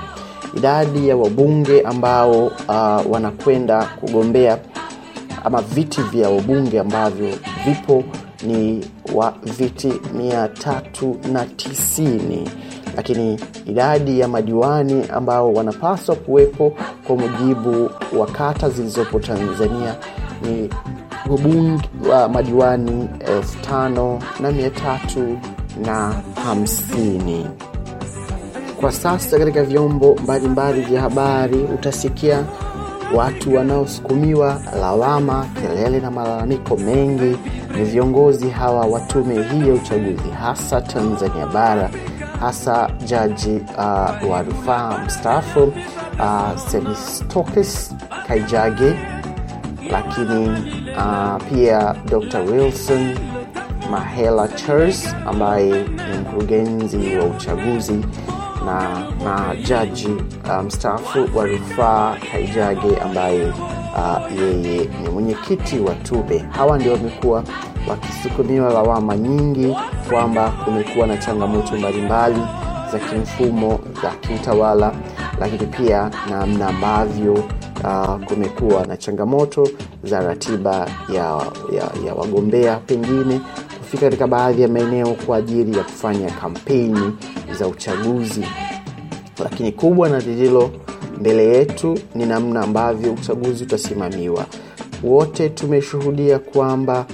[0.58, 4.58] Idadi ya wabunge ambao uh, wanakwenda kugombea
[5.44, 7.30] ama viti vya wabunge ambavyo
[7.66, 8.04] vipo
[8.48, 12.48] ni wa viti 390
[12.96, 16.74] lakini idadi ya madiwani ambao wanapaswa kuwepo
[17.08, 19.96] kwa mujibu wa kata zilizopo tanzania
[20.42, 20.70] ni
[21.30, 25.38] wabunge wa madiwani elfu tano na mia tatu
[25.86, 26.14] na
[26.46, 27.48] hamsini.
[28.80, 32.44] Kwa sasa katika vyombo mbalimbali vya habari utasikia
[33.16, 37.38] watu wanaosukumiwa lawama kelele na malalamiko mengi.
[37.78, 41.90] Ni viongozi hawa wa tume hii ya uchaguzi hasa tanzania bara
[42.40, 45.64] hasa jaji uh, wa rufaa mstaafu
[46.20, 47.96] uh, semistokis
[48.28, 48.94] kaijage
[49.92, 50.48] lakini
[50.98, 53.16] uh, pia dr wilson
[53.92, 58.06] mahela chers ambaye ni mkurugenzi wa uchaguzi
[58.66, 60.10] na, na jaji
[60.66, 67.44] mstaafu um, wa rufaa kaijage ambaye uh, yeye ni mwenyekiti wa tume hawa ndio wamekuwa
[67.90, 69.76] wakisukumiwa lawama nyingi
[70.10, 72.40] kwamba kumekuwa na changamoto mbalimbali
[72.92, 74.92] za kimfumo za kiutawala
[75.40, 77.44] lakini pia namna ambavyo
[77.86, 79.70] uh, kumekuwa na changamoto
[80.04, 81.42] za ratiba ya,
[81.76, 83.42] ya, ya wagombea pengine
[83.80, 87.18] kufika katika baadhi ya maeneo kwa ajili ya kufanya kampeni
[87.60, 88.46] za uchaguzi.
[89.44, 90.72] Lakini kubwa na lililo
[91.20, 94.46] mbele yetu ni namna ambavyo uchaguzi utasimamiwa.
[95.04, 97.06] Wote tumeshuhudia kwamba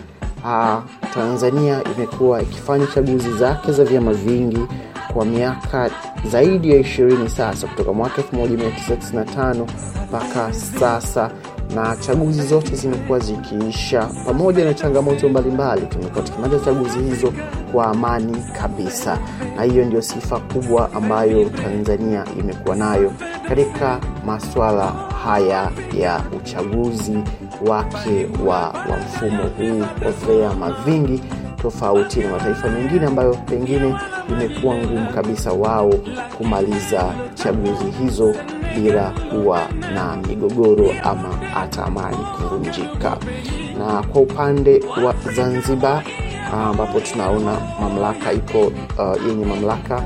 [0.45, 4.61] uh, tanzania imekuwa ikifanya chaguzi zake za vyama vingi
[5.13, 5.89] kwa miaka
[6.25, 9.65] zaidi ya ishirini sasa kutoka mwaka 1995
[10.07, 11.31] mpaka sasa.
[11.75, 15.81] Na chaguzi zote zimekuwa zikiisha pamoja na changamoto mbalimbali.
[15.81, 17.33] Tumekuwa tukimaliza chaguzi hizo
[17.71, 19.17] kwa amani kabisa.
[19.55, 23.13] Na hiyo ndio sifa kubwa ambayo tanzania imekuwa nayo
[23.49, 24.85] katika maswala
[25.25, 27.17] haya ya uchaguzi
[27.67, 31.21] wake wa, wa mfumo huu wa vyama vingi
[31.61, 33.95] tofauti na mataifa mengine ambayo pengine
[34.29, 35.93] imekuwa ngumu kabisa wao
[36.37, 38.35] kumaliza chaguzi hizo
[38.75, 39.61] bila kuwa
[39.93, 43.17] na migogoro ama hata amani kuvunjika.
[43.77, 46.03] Na kwa upande wa zanzibar
[46.53, 50.03] ambapo tunaona mamlaka iko uh, yenye mamlaka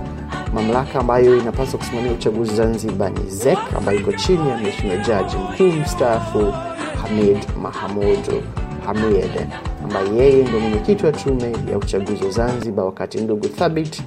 [0.54, 5.72] mamlaka ambayo inapaswa kusimamia uchaguzi zanzibar ni zek ambayo iko chini ya mheshimiwa jaji mkuu
[5.82, 6.54] mstaafu
[7.02, 8.44] hamid mahamudu
[8.86, 9.48] hamid
[9.86, 14.02] ambaye yeye ndio mwenyekiti wa tume ya uchaguzi wa zanzibar wakati ndugu thabit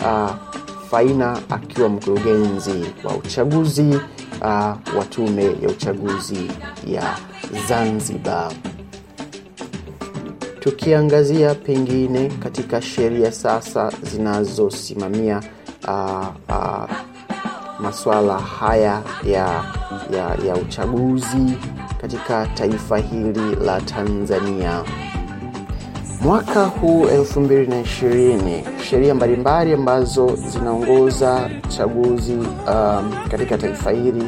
[0.00, 0.30] uh,
[0.90, 3.88] faina akiwa mkurugenzi wa uchaguzi
[4.40, 4.46] uh,
[4.98, 6.50] wa tume ya uchaguzi
[6.86, 7.16] ya
[7.68, 8.52] zanzibar
[10.60, 15.40] tukiangazia pengine katika sheria sasa zinazosimamia
[15.88, 16.90] uh, uh,
[17.80, 19.64] masuala haya ya,
[20.16, 21.54] ya, ya uchaguzi
[22.00, 24.82] katika taifa hili la Tanzania.
[26.22, 34.24] Mwaka huu 2020 sheria mbalimbali ambazo zinaongoza chaguzi um, katika taifa hili.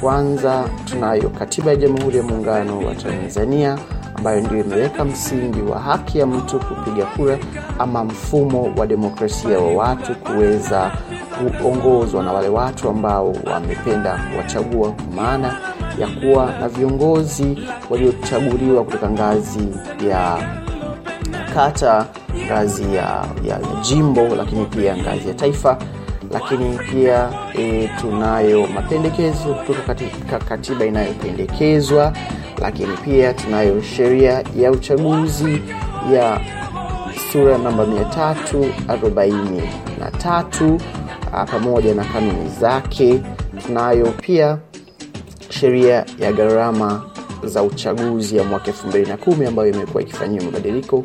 [0.00, 3.78] Kwanza tunayo katiba ya Jamhuri ya Muungano wa Tanzania
[4.14, 7.38] ambayo ndio imeweka msingi wa haki ya mtu kupiga kura
[7.78, 10.92] ama mfumo wa demokrasia wa watu kuweza
[11.62, 15.58] kuongozwa na wale watu ambao wamependa kuwachagua, kwa maana
[15.98, 17.58] ya kuwa na viongozi
[17.90, 19.68] waliochaguliwa kutoka ngazi
[20.08, 20.38] ya
[21.54, 22.06] kata,
[22.46, 25.78] ngazi ya, ya, ya jimbo, lakini pia ngazi ya taifa.
[26.32, 32.12] Lakini pia e, tunayo mapendekezo kutoka katika katiba inayopendekezwa,
[32.60, 35.62] lakini pia tunayo sheria ya uchaguzi
[36.14, 36.40] ya
[37.32, 40.78] sura namba 343
[41.50, 43.20] pamoja na kanuni zake.
[43.66, 44.58] Tunayo pia
[45.48, 47.02] sheria ya gharama
[47.44, 51.04] za uchaguzi ya mwaka 2010 ambayo imekuwa ikifanyiwa mabadiliko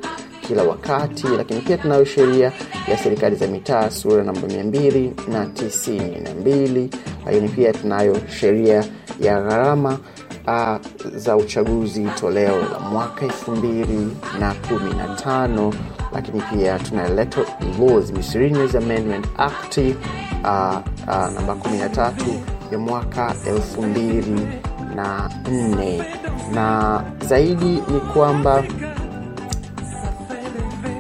[0.50, 2.52] kila wakati, lakini pia tunayo sheria
[2.88, 6.88] ya serikali za mitaa sura namba 292,
[7.26, 8.84] lakini pia tunayo sheria
[9.20, 9.98] ya gharama
[10.48, 10.76] uh,
[11.16, 15.74] za uchaguzi toleo la mwaka 2015,
[16.14, 19.84] lakini pia tuna Laws Amendment Act uh,
[20.44, 20.80] uh,
[21.34, 22.12] namba 13
[22.72, 23.36] ya mwaka
[24.96, 26.04] 2004
[26.54, 28.64] na zaidi ni kwamba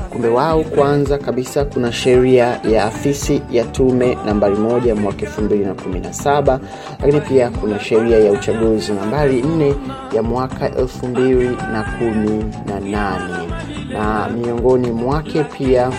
[0.10, 6.60] Kumbe wao kwanza kabisa kuna sheria ya afisi ya tume nambari moja mwaka 2017
[7.00, 9.74] lakini pia kuna sheria ya uchaguzi nambari 4
[10.16, 13.48] ya mwaka 2018
[13.94, 15.90] na miongoni mwake pia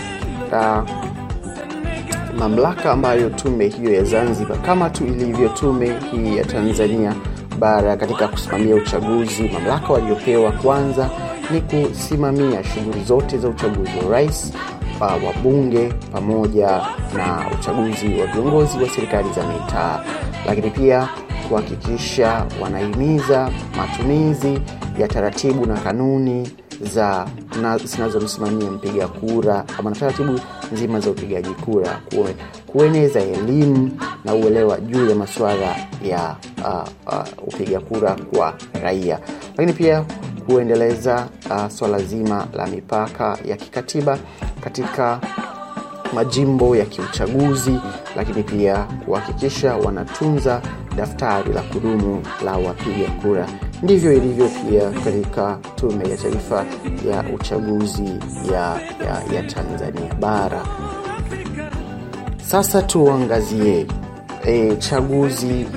[0.51, 0.89] uh,
[2.39, 7.13] mamlaka ambayo tume hiyo ya Zanzibar kama tu ilivyo tume hii ya Tanzania
[7.59, 11.09] bara katika kusimamia uchaguzi, mamlaka waliopewa kwanza
[11.51, 14.53] ni kusimamia shughuli zote za uchaguzi wa rais,
[15.01, 16.67] wa bunge pamoja
[17.17, 20.03] na uchaguzi wa viongozi wa serikali za mitaa,
[20.47, 21.09] lakini pia
[21.49, 24.59] kuhakikisha wanahimiza matumizi
[24.99, 26.51] ya taratibu na kanuni
[26.93, 27.27] za
[27.85, 30.39] zinazomsimamia mpiga kura ama na taratibu
[30.71, 32.01] nzima za upigaji kura,
[32.71, 33.91] kueneza elimu
[34.25, 38.53] na uelewa juu ya masuala ya uh, uh, upiga kura kwa
[38.83, 39.19] raia,
[39.57, 40.05] lakini pia
[40.45, 44.17] kuendeleza uh, swala zima la mipaka ya kikatiba
[44.63, 45.19] katika
[46.13, 47.79] majimbo ya kiuchaguzi,
[48.15, 50.61] lakini pia kuhakikisha wanatunza
[50.95, 53.47] daftari la kudumu la wapiga kura.
[53.83, 56.65] Ndivyo ilivyo pia katika Tume ya Taifa
[57.11, 58.19] ya Uchaguzi
[58.53, 60.61] ya, ya, ya Tanzania Bara.
[62.49, 63.85] Sasa tuangazie
[64.45, 65.67] e, chaguzi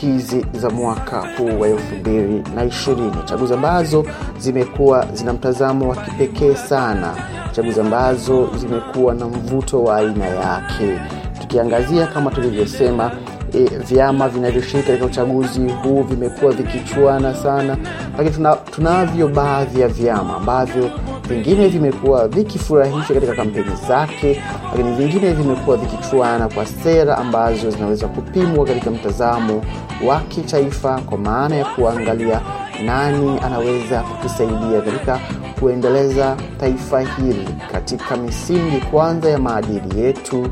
[0.00, 4.04] hizi za mwaka huu wa elfu mbili na ishirini, chaguzi ambazo
[4.38, 7.14] zimekuwa zina mtazamo wa kipekee sana,
[7.52, 11.00] chaguzi ambazo zimekuwa na mvuto wa aina yake,
[11.40, 13.10] tukiangazia kama tulivyosema
[13.54, 17.76] e, vyama vinavyoshiriki katika uchaguzi huu vimekuwa vikichuana sana,
[18.18, 20.90] lakini tuna, tunavyo baadhi ya vyama ambavyo
[21.32, 28.66] vingine vimekuwa vikifurahisha katika kampeni zake, lakini vingine vimekuwa vikichuana kwa sera ambazo zinaweza kupimwa
[28.66, 29.64] katika mtazamo
[30.06, 32.40] wa kitaifa, kwa maana ya kuangalia
[32.84, 35.20] nani anaweza kutusaidia katika
[35.60, 40.46] kuendeleza taifa hili katika misingi kwanza ya maadili yetu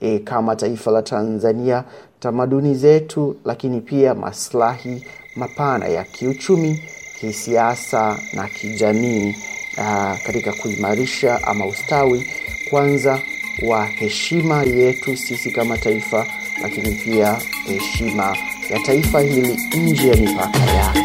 [0.00, 1.84] e, kama taifa la Tanzania,
[2.20, 5.06] tamaduni zetu, lakini pia maslahi
[5.36, 6.82] mapana ya kiuchumi,
[7.20, 9.34] kisiasa na kijamii
[9.78, 12.26] aa, katika kuimarisha ama ustawi
[12.70, 13.20] kwanza
[13.62, 16.26] wa heshima yetu sisi kama taifa,
[16.62, 18.36] lakini pia heshima
[18.70, 21.00] ya taifa hili nje ya mipaka yake.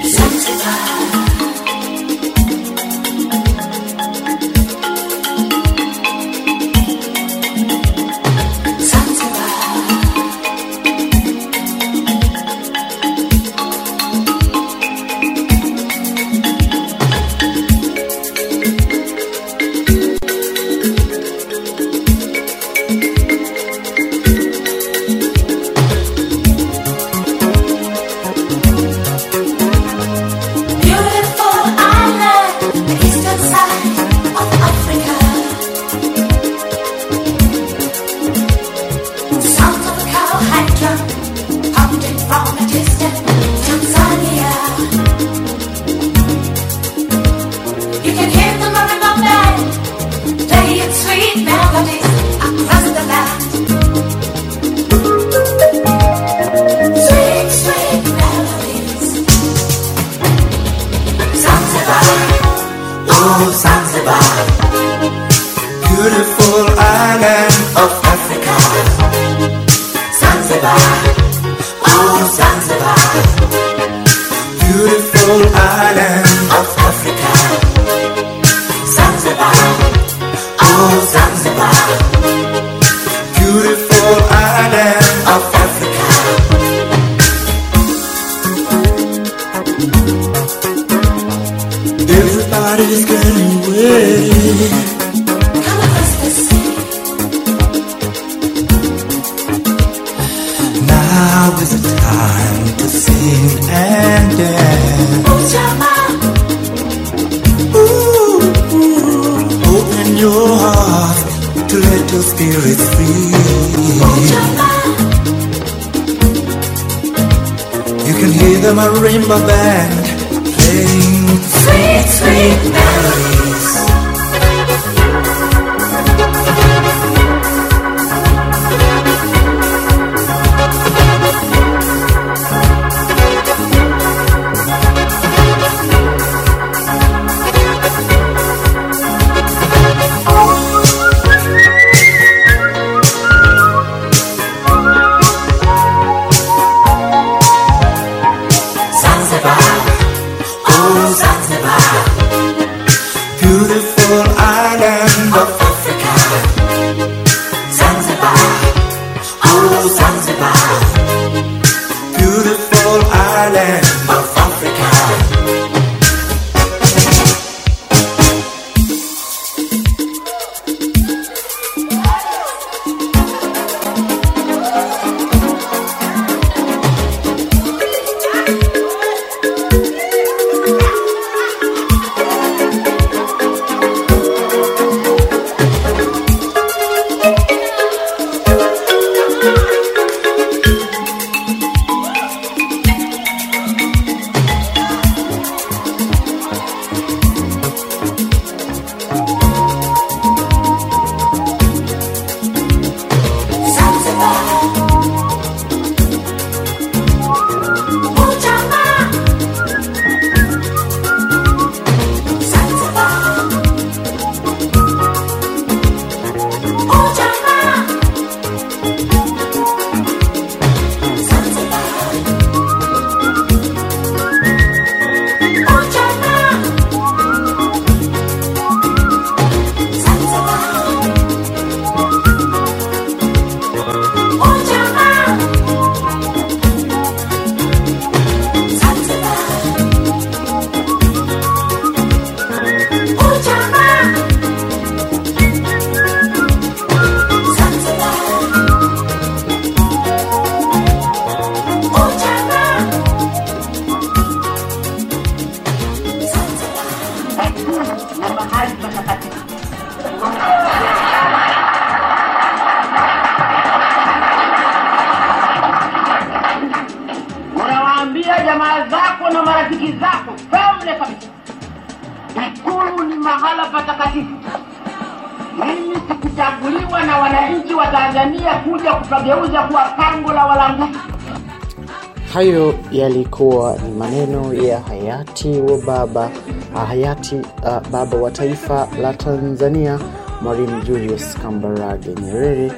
[283.01, 286.29] Yalikuwa ni maneno ya hayati wa baba
[286.75, 289.99] uh, hayati uh, baba wa taifa la Tanzania
[290.41, 292.71] Mwalimu Julius Kambarage Nyerere,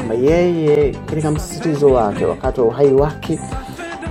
[0.00, 3.40] ambaye yeye katika msisitizo wake wakati wa uhai wake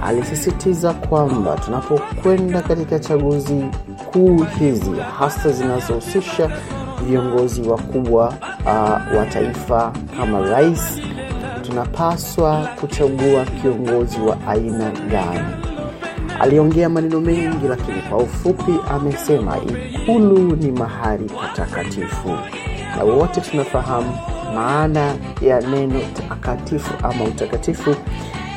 [0.04, 3.66] alisisitiza kwamba tunapokwenda katika chaguzi
[4.12, 6.52] kuu hizi hasa zinazohusisha
[7.08, 8.34] viongozi wakubwa
[8.66, 11.00] uh, wa taifa kama rais
[11.76, 15.56] tunapaswa kuchagua kiongozi wa aina gani.
[16.40, 22.30] Aliongea maneno mengi, lakini kwa ufupi amesema ikulu ni mahali patakatifu,
[22.98, 24.18] na wote tunafahamu
[24.56, 26.00] maana ya neno
[26.30, 27.96] takatifu ama utakatifu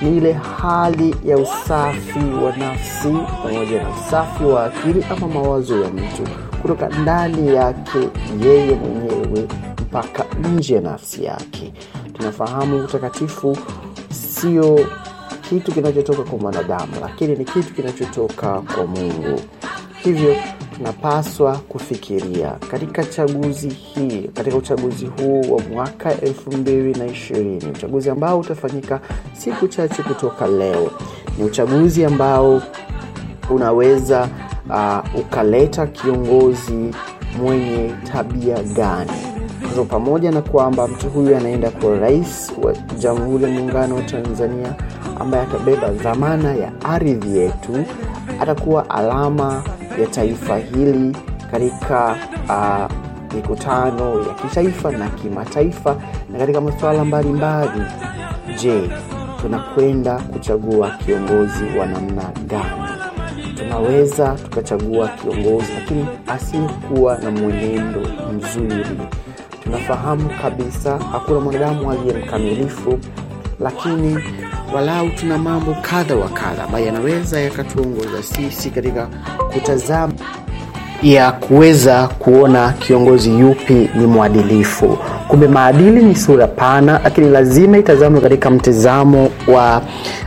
[0.02, 3.08] ni ile hali ya usafi wa nafsi
[3.42, 6.22] pamoja na usafi wa akili ama mawazo ya mtu
[6.62, 7.98] kutoka ndani yake
[8.44, 9.48] yeye mwenyewe
[9.82, 11.72] mpaka nje ya nafsi yake.
[12.18, 13.58] Tunafahamu utakatifu
[14.10, 14.86] sio
[15.48, 19.40] kitu kinachotoka kwa mwanadamu, lakini ni kitu kinachotoka kwa Mungu.
[20.02, 20.36] Hivyo
[20.76, 28.10] tunapaswa kufikiria katika chaguzi hii, katika uchaguzi huu wa mwaka elfu mbili na ishirini, uchaguzi
[28.10, 29.00] ambao utafanyika
[29.32, 30.90] siku chache kutoka leo.
[31.38, 32.62] Ni uchaguzi ambao
[33.50, 34.28] unaweza
[34.70, 36.94] uh, ukaleta kiongozi
[37.42, 39.27] mwenye tabia gani
[39.78, 44.74] so pamoja na kwamba mtu huyu anaenda kuwa rais wa jamhuri ya muungano wa tanzania
[45.20, 47.84] ambaye atabeba dhamana ya ardhi yetu
[48.40, 49.62] atakuwa alama
[50.00, 51.16] ya taifa hili
[51.50, 52.16] katika
[52.48, 52.96] uh,
[53.36, 55.96] mikutano ya kitaifa na kimataifa
[56.32, 57.82] na katika masuala mbalimbali.
[58.62, 58.90] Je
[59.40, 62.88] tunakwenda kuchagua kiongozi wa namna gani?
[63.56, 68.00] Tunaweza tukachagua kiongozi lakini asiyekuwa na mwenendo
[68.36, 68.98] mzuri
[69.68, 72.98] tunafahamu kabisa hakuna mwanadamu aliye mkamilifu
[73.60, 74.18] lakini
[74.74, 79.08] walau tuna mambo kadha wa kadha ambayo yanaweza yakatuongoza sisi katika
[79.52, 80.12] kutazama
[81.02, 84.98] ya kuweza kuona kiongozi yupi ni mwadilifu.
[85.28, 89.82] Kumbe maadili ni sura pana lakini lazima itazamwe katika mtizamo wa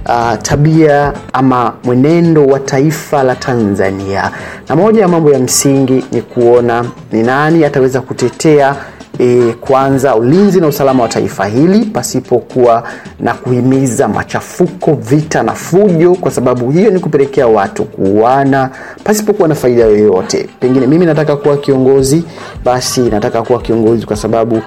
[0.05, 4.31] uh, tabia ama mwenendo wa taifa la tanzania.
[4.69, 8.75] Na moja ya mambo ya msingi ni kuona ni nani ataweza kutetea
[9.21, 12.83] e, kwanza ulinzi na usalama wa taifa hili pasipokuwa
[13.19, 18.69] na kuhimiza machafuko vita na fujo kwa sababu hiyo ni kupelekea watu kuuana
[19.03, 20.49] pasipokuwa na faida yoyote.
[20.59, 22.23] Pengine mimi nataka kuwa kiongozi
[22.65, 24.61] basi nataka kuwa kiongozi kwa sababu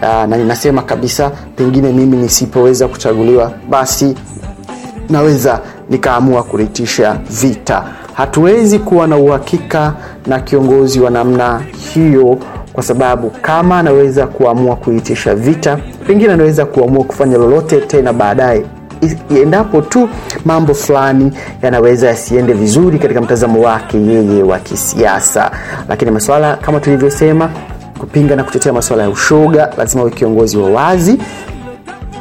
[0.00, 4.14] na ninasema kabisa pengine mimi nisipoweza kuchaguliwa basi
[5.10, 7.84] naweza nikaamua kuritisha vita.
[8.14, 9.94] Hatuwezi kuwa na uhakika
[10.26, 11.60] na kiongozi wa namna
[11.94, 12.38] hiyo
[12.72, 18.64] kwa sababu kama anaweza kuamua kuitisha vita pengine anaweza kuamua kufanya lolote tena baadaye.
[19.42, 20.08] Endapo tu
[20.44, 25.50] mambo fulani yanaweza yasiende vizuri katika mtazamo wake yeye wa kisiasa.
[25.88, 27.50] Lakini masuala kama tulivyosema
[27.98, 31.18] kupinga na kutetea masuala ya ushoga lazima uwe kiongozi wa wazi.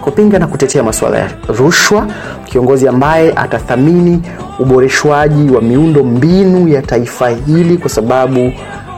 [0.01, 2.07] Kupinga na kutetea masuala ya rushwa
[2.45, 4.21] kiongozi ambaye atathamini
[4.59, 8.51] uboreshwaji wa miundo mbinu ya taifa hili kwa sababu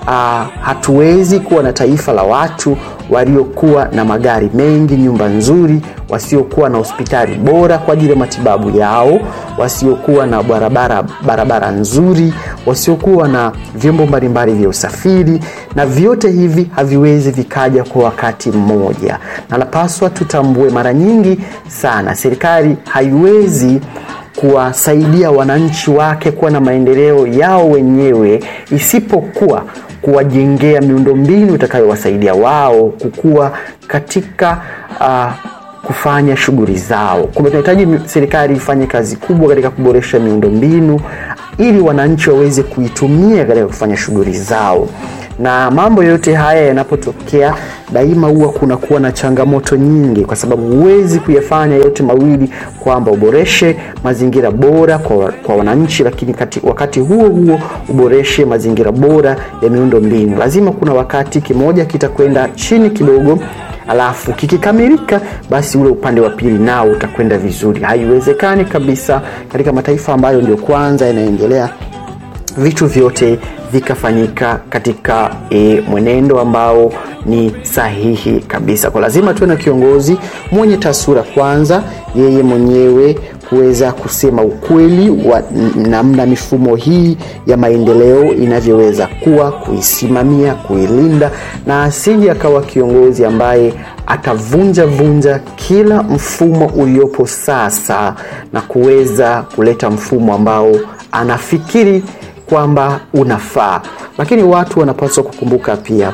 [0.08, 2.78] uh, hatuwezi kuwa na taifa la watu
[3.10, 9.20] waliokuwa na magari mengi nyumba nzuri wasiokuwa na hospitali bora kwa ajili ya matibabu yao
[9.58, 12.34] wasiokuwa na barabara barabara nzuri
[12.66, 15.40] wasiokuwa na vyombo mbalimbali vya usafiri
[15.76, 19.20] na vyote hivi haviwezi vikaja kwa wakati mmoja.
[19.50, 23.82] Na napaswa tutambue mara nyingi sana serikali haiwezi
[24.40, 29.64] kuwasaidia wananchi wake kuwa na maendeleo yao wenyewe isipokuwa
[30.02, 33.52] kuwajengea miundombinu itakayowasaidia wao kukua
[33.88, 34.62] katika
[35.00, 35.32] uh,
[35.88, 37.24] kufanya shughuli zao.
[37.24, 41.00] Kumbe tunahitaji serikali ifanye kazi kubwa katika kuboresha miundombinu
[41.58, 44.88] ili wananchi waweze kuitumia katika kufanya shughuli zao
[45.42, 47.56] na mambo yote haya yanapotokea
[47.94, 54.52] daima huwa kunakuwa na changamoto nyingi kwa sababu huwezi kuyafanya yote mawili kwamba uboreshe mazingira
[54.52, 60.38] bora kwa, kwa wananchi lakini kati, wakati huo huo uboreshe mazingira bora ya miundo mbinu
[60.38, 63.40] lazima kuna wakati kimoja kitakwenda chini kidogo
[63.88, 67.82] alafu kikikamilika basi ule upande wa pili nao utakwenda vizuri.
[67.82, 69.22] Haiwezekani kabisa
[69.52, 71.70] katika mataifa ambayo ndio kwanza yanaendelea
[72.58, 73.40] vitu vyote
[73.72, 76.94] vikafanyika katika e, mwenendo ambao
[77.26, 78.92] ni sahihi kabisa.
[78.92, 80.18] Kwa lazima tuwe na kiongozi
[80.52, 81.84] mwenye taswira kwanza
[82.16, 83.18] yeye mwenyewe
[83.50, 85.44] kuweza kusema ukweli wa
[85.76, 87.18] namna mifumo hii
[87.48, 91.32] ya maendeleo inavyoweza kuwa, kuisimamia, kuilinda,
[91.66, 93.74] na asije akawa kiongozi ambaye
[94.08, 98.16] atavunja vunja kila mfumo uliopo sasa
[98.54, 100.72] na kuweza kuleta mfumo ambao
[101.12, 102.04] anafikiri
[102.56, 103.82] kwamba unafaa.
[104.18, 106.14] Lakini watu wanapaswa kukumbuka pia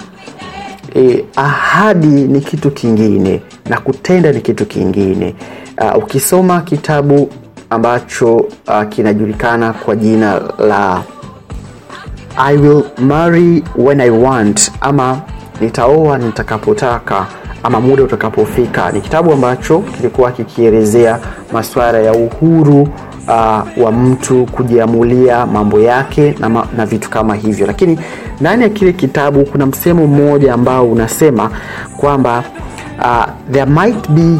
[0.95, 5.35] e, ahadi ni kitu kingine na kutenda ni kitu kingine.
[5.81, 7.29] Uh, ukisoma kitabu
[7.69, 11.03] ambacho uh, kinajulikana kwa jina la
[12.37, 15.21] I will marry when I want ama
[15.61, 17.25] nitaoa nitakapotaka
[17.63, 21.19] ama muda utakapofika ni kitabu ambacho kilikuwa kikielezea
[21.53, 22.87] masuala ya uhuru
[23.27, 27.67] uh, wa mtu kujiamulia mambo yake na, ma, na vitu kama hivyo.
[27.67, 27.99] Lakini
[28.41, 31.49] ndani ya kile kitabu kuna msemo mmoja ambao unasema
[31.97, 32.43] kwamba
[32.99, 34.37] uh, there might be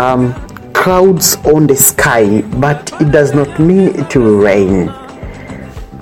[0.00, 0.32] um,
[0.72, 4.90] clouds on the sky but it does not mean it will rain.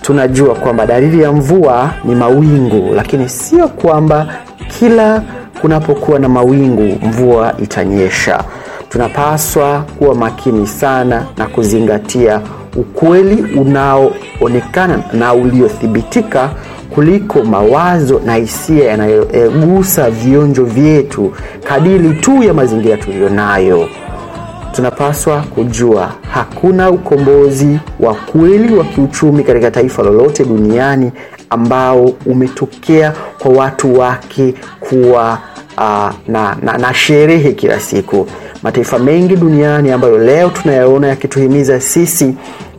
[0.02, 4.26] Tunajua kwamba dalili ya mvua ni mawingu lakini sio kwamba
[4.78, 5.22] kila
[5.60, 8.44] kunapokuwa na mawingu mvua itanyesha
[8.92, 12.40] tunapaswa kuwa makini sana na kuzingatia
[12.76, 16.50] ukweli unaoonekana na uliothibitika
[16.94, 21.32] kuliko mawazo na hisia yanayogusa vionjo vyetu
[21.64, 23.88] kadiri tu ya mazingira tuliyonayo.
[24.72, 31.12] Tunapaswa kujua hakuna ukombozi wa kweli wa kiuchumi katika taifa lolote duniani
[31.50, 35.38] ambao umetokea kwa watu wake kuwa
[35.78, 38.26] uh, na, na, na sherehe kila siku
[38.62, 42.34] mataifa mengi duniani ambayo leo tunayaona yakituhimiza sisi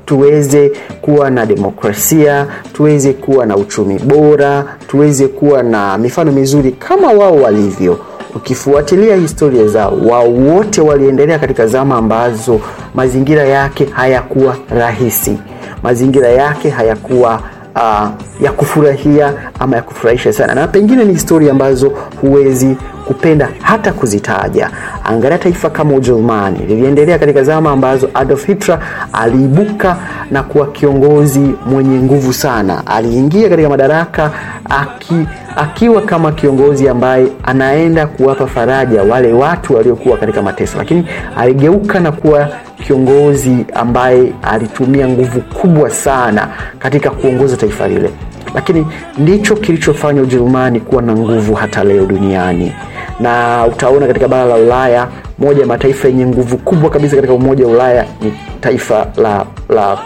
[0.05, 0.71] tuweze
[1.01, 7.35] kuwa na demokrasia tuweze kuwa na uchumi bora tuweze kuwa na mifano mizuri kama wao
[7.35, 7.99] walivyo.
[8.35, 12.59] Ukifuatilia historia zao wao wote waliendelea katika zama ambazo
[12.95, 15.37] mazingira yake hayakuwa rahisi.
[15.83, 17.41] Mazingira yake hayakuwa
[17.75, 18.07] uh,
[18.41, 20.55] ya kufurahia ama ya kufurahisha sana.
[20.55, 24.69] Na pengine ni historia ambazo huwezi kupenda hata kuzitaja.
[25.03, 26.59] Angalia taifa kama ujerumani.
[26.67, 28.79] Liliendelea katika zama ambazo adolf hitler
[29.13, 29.97] aliibuka
[30.31, 32.87] na kuwa kiongozi mwenye nguvu sana.
[32.87, 34.31] Aliingia katika madaraka
[34.69, 35.15] aki,
[35.55, 40.77] akiwa kama kiongozi ambaye anaenda kuwapa faraja wale watu waliokuwa katika mateso.
[40.77, 41.05] Lakini
[41.37, 42.47] aligeuka na kuwa
[42.87, 46.47] kiongozi ambaye alitumia nguvu kubwa sana
[46.79, 48.09] katika kuongoza taifa lile.
[48.55, 52.73] Lakini ndicho kilichofanya ujerumani kuwa na nguvu hata leo duniani.
[53.19, 55.07] Na utaona katika bara la ulaya
[55.39, 59.97] moja ya mataifa yenye nguvu kubwa kabisa katika umoja wa ulaya ni taifa la la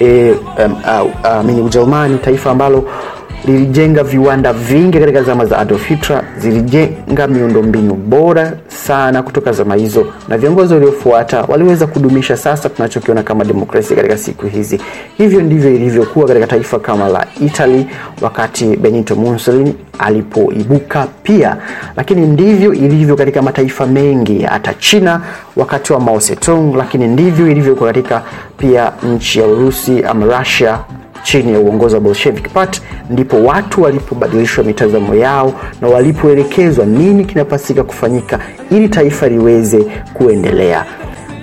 [0.00, 0.72] e, um,
[1.52, 2.88] uh, uh, ujerumani taifa ambalo
[3.44, 10.06] lilijenga viwanda vingi katika zama za Adolf Hitler, zilijenga miundombinu bora sana kutoka zama hizo,
[10.28, 14.80] na viongozi waliofuata waliweza kudumisha sasa tunachokiona kama demokrasia katika siku hizi.
[15.18, 17.86] Hivyo ndivyo ilivyokuwa katika taifa kama la Italy
[18.20, 21.56] wakati Benito Mussolini alipoibuka pia,
[21.96, 25.20] lakini ndivyo ilivyo katika mataifa mengi, hata China
[25.56, 26.20] wakati wa Mao
[26.76, 28.22] lakini ndivyo ilivyokuwa katika
[28.58, 30.78] pia nchi ya Urusi ama Russia
[31.22, 37.84] chini ya uongozi wa Bolshevik Party ndipo watu walipobadilishwa mitazamo yao na walipoelekezwa nini kinapasika
[37.84, 38.38] kufanyika
[38.70, 40.84] ili taifa liweze kuendelea.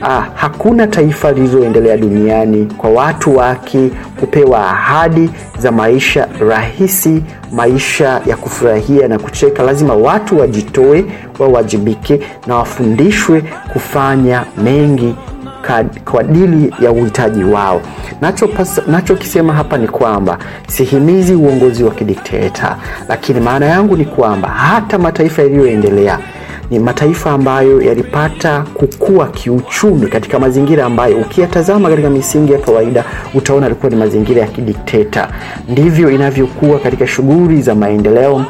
[0.02, 8.38] Ah, hakuna taifa lililoendelea duniani kwa watu wake kupewa ahadi za maisha rahisi, maisha ya
[8.38, 9.64] kufurahia na kucheka.
[9.64, 11.06] Lazima watu wajitoe,
[11.40, 15.16] wawajibike na wafundishwe kufanya mengi
[16.12, 17.82] kwa ajili ya uhitaji wao.
[18.88, 20.38] Nachokisema nacho hapa ni kwamba
[20.68, 22.78] sihimizi uongozi wa kidikteta,
[23.10, 26.20] lakini maana yangu ni kwamba hata mataifa yaliyoendelea
[26.72, 33.04] ni mataifa ambayo yalipata kukua kiuchumi katika mazingira ambayo ukiyatazama katika misingi ya kawaida
[33.34, 35.28] utaona alikuwa ni mazingira ya kidikteta.
[35.70, 38.46] Ndivyo inavyokuwa katika shughuli za maendeleo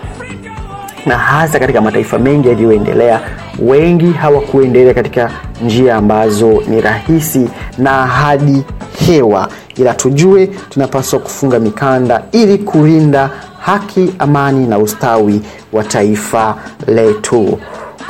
[1.05, 3.21] na hasa katika mataifa mengi yaliyoendelea
[3.59, 5.31] wengi hawakuendelea katika
[5.65, 8.63] njia ambazo ni rahisi na hadi
[9.07, 9.47] hewa.
[9.75, 13.29] Ila tujue tunapaswa kufunga mikanda ili kulinda
[13.59, 15.41] haki amani na ustawi
[15.73, 16.55] wa taifa
[16.87, 17.59] letu.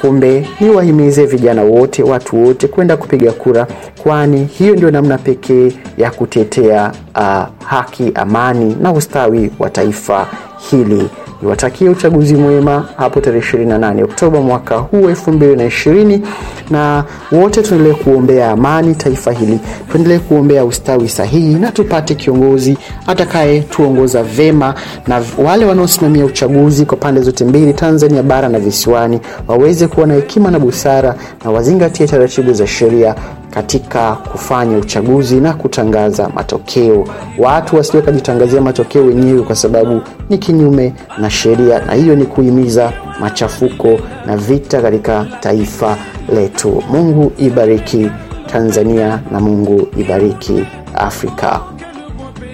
[0.01, 3.67] Kumbe ni wahimize vijana wote watu wote kwenda kupiga kura
[4.03, 10.27] kwani hiyo ndio namna pekee ya kutetea uh, haki amani na ustawi wa taifa
[10.69, 11.09] hili
[11.41, 16.19] niwatakie uchaguzi mwema hapo tarehe 28 oktoba mwaka huu 2020
[16.69, 19.59] na wote tuendelee kuombea amani taifa hili.
[19.91, 22.77] Tuendelee kuombea ustawi sahihi na tupate kiongozi
[23.07, 24.73] atakaye tuongoza vema.
[25.07, 30.13] Na wale wanaosimamia uchaguzi kwa pande zote mbili tanzania bara na visiwani waweze kuwa na
[30.13, 31.15] hekima na busara
[31.45, 33.15] na wazingatie taratibu za sheria
[33.49, 37.07] katika kufanya uchaguzi na kutangaza matokeo.
[37.37, 42.93] Watu wasio kajitangazia matokeo wenyewe, kwa sababu ni kinyume na sheria, na hiyo ni kuhimiza
[43.19, 45.97] machafuko na vita katika taifa
[46.35, 46.83] letu.
[46.91, 48.09] Mungu ibariki
[48.47, 51.59] Tanzania na Mungu ibariki Afrika.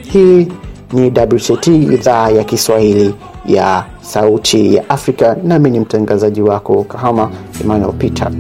[0.01, 0.47] Hii
[0.93, 1.01] ni
[1.33, 3.15] WCT idhaa ya Kiswahili
[3.45, 7.29] ya Sauti ya Afrika, nami ni mtangazaji wako Kahama
[7.61, 8.31] Emmanuel Peter.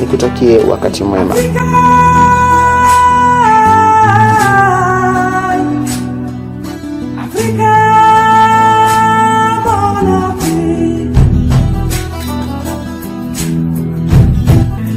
[0.00, 1.34] Nikutakie wakati mwema.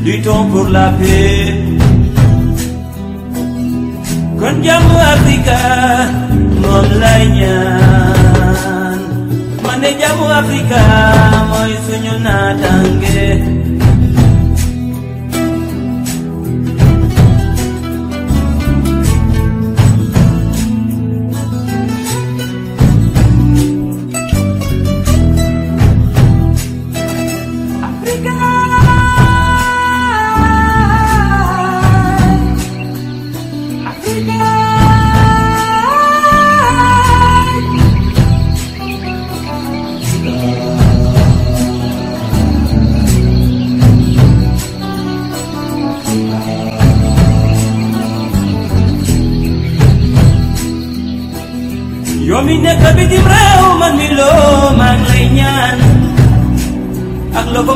[0.06, 1.54] Luttons pour la paix.
[4.40, 5.58] Kon jàmmu Afrika
[6.62, 9.00] moom lay ñaan.
[9.64, 10.82] Man de jàmmu Afrika
[11.50, 13.26] mooy suñu naataange.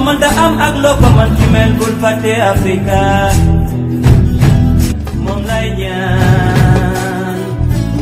[0.06, 3.02] Mën da am ak loo ko mën ci mel bul fàtte Afrika.
[5.24, 7.38] Moom lay ñaan.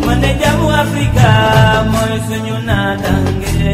[0.06, 1.30] Man de jàmmu Afrika
[1.91, 3.74] mooy suñu naataange.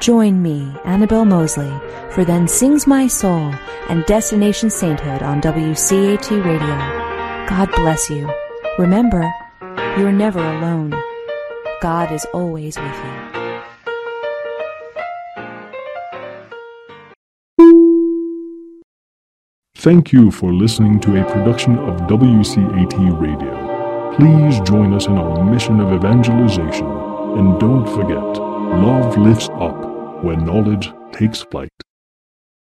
[0.00, 1.72] Join me, Annabelle Mosley,
[2.10, 3.54] for Then Sings My Soul
[3.88, 7.48] and Destination Sainthood on WCAT Radio.
[7.48, 8.30] God bless you.
[8.78, 9.32] Remember,
[9.98, 10.94] you're never alone.
[11.80, 13.26] God is always with you.
[19.76, 24.14] Thank you for listening to a production of WCAT Radio.
[24.16, 29.85] Please join us in our mission of evangelization and don't forget, love lifts up
[30.22, 31.75] when knowledge takes flight.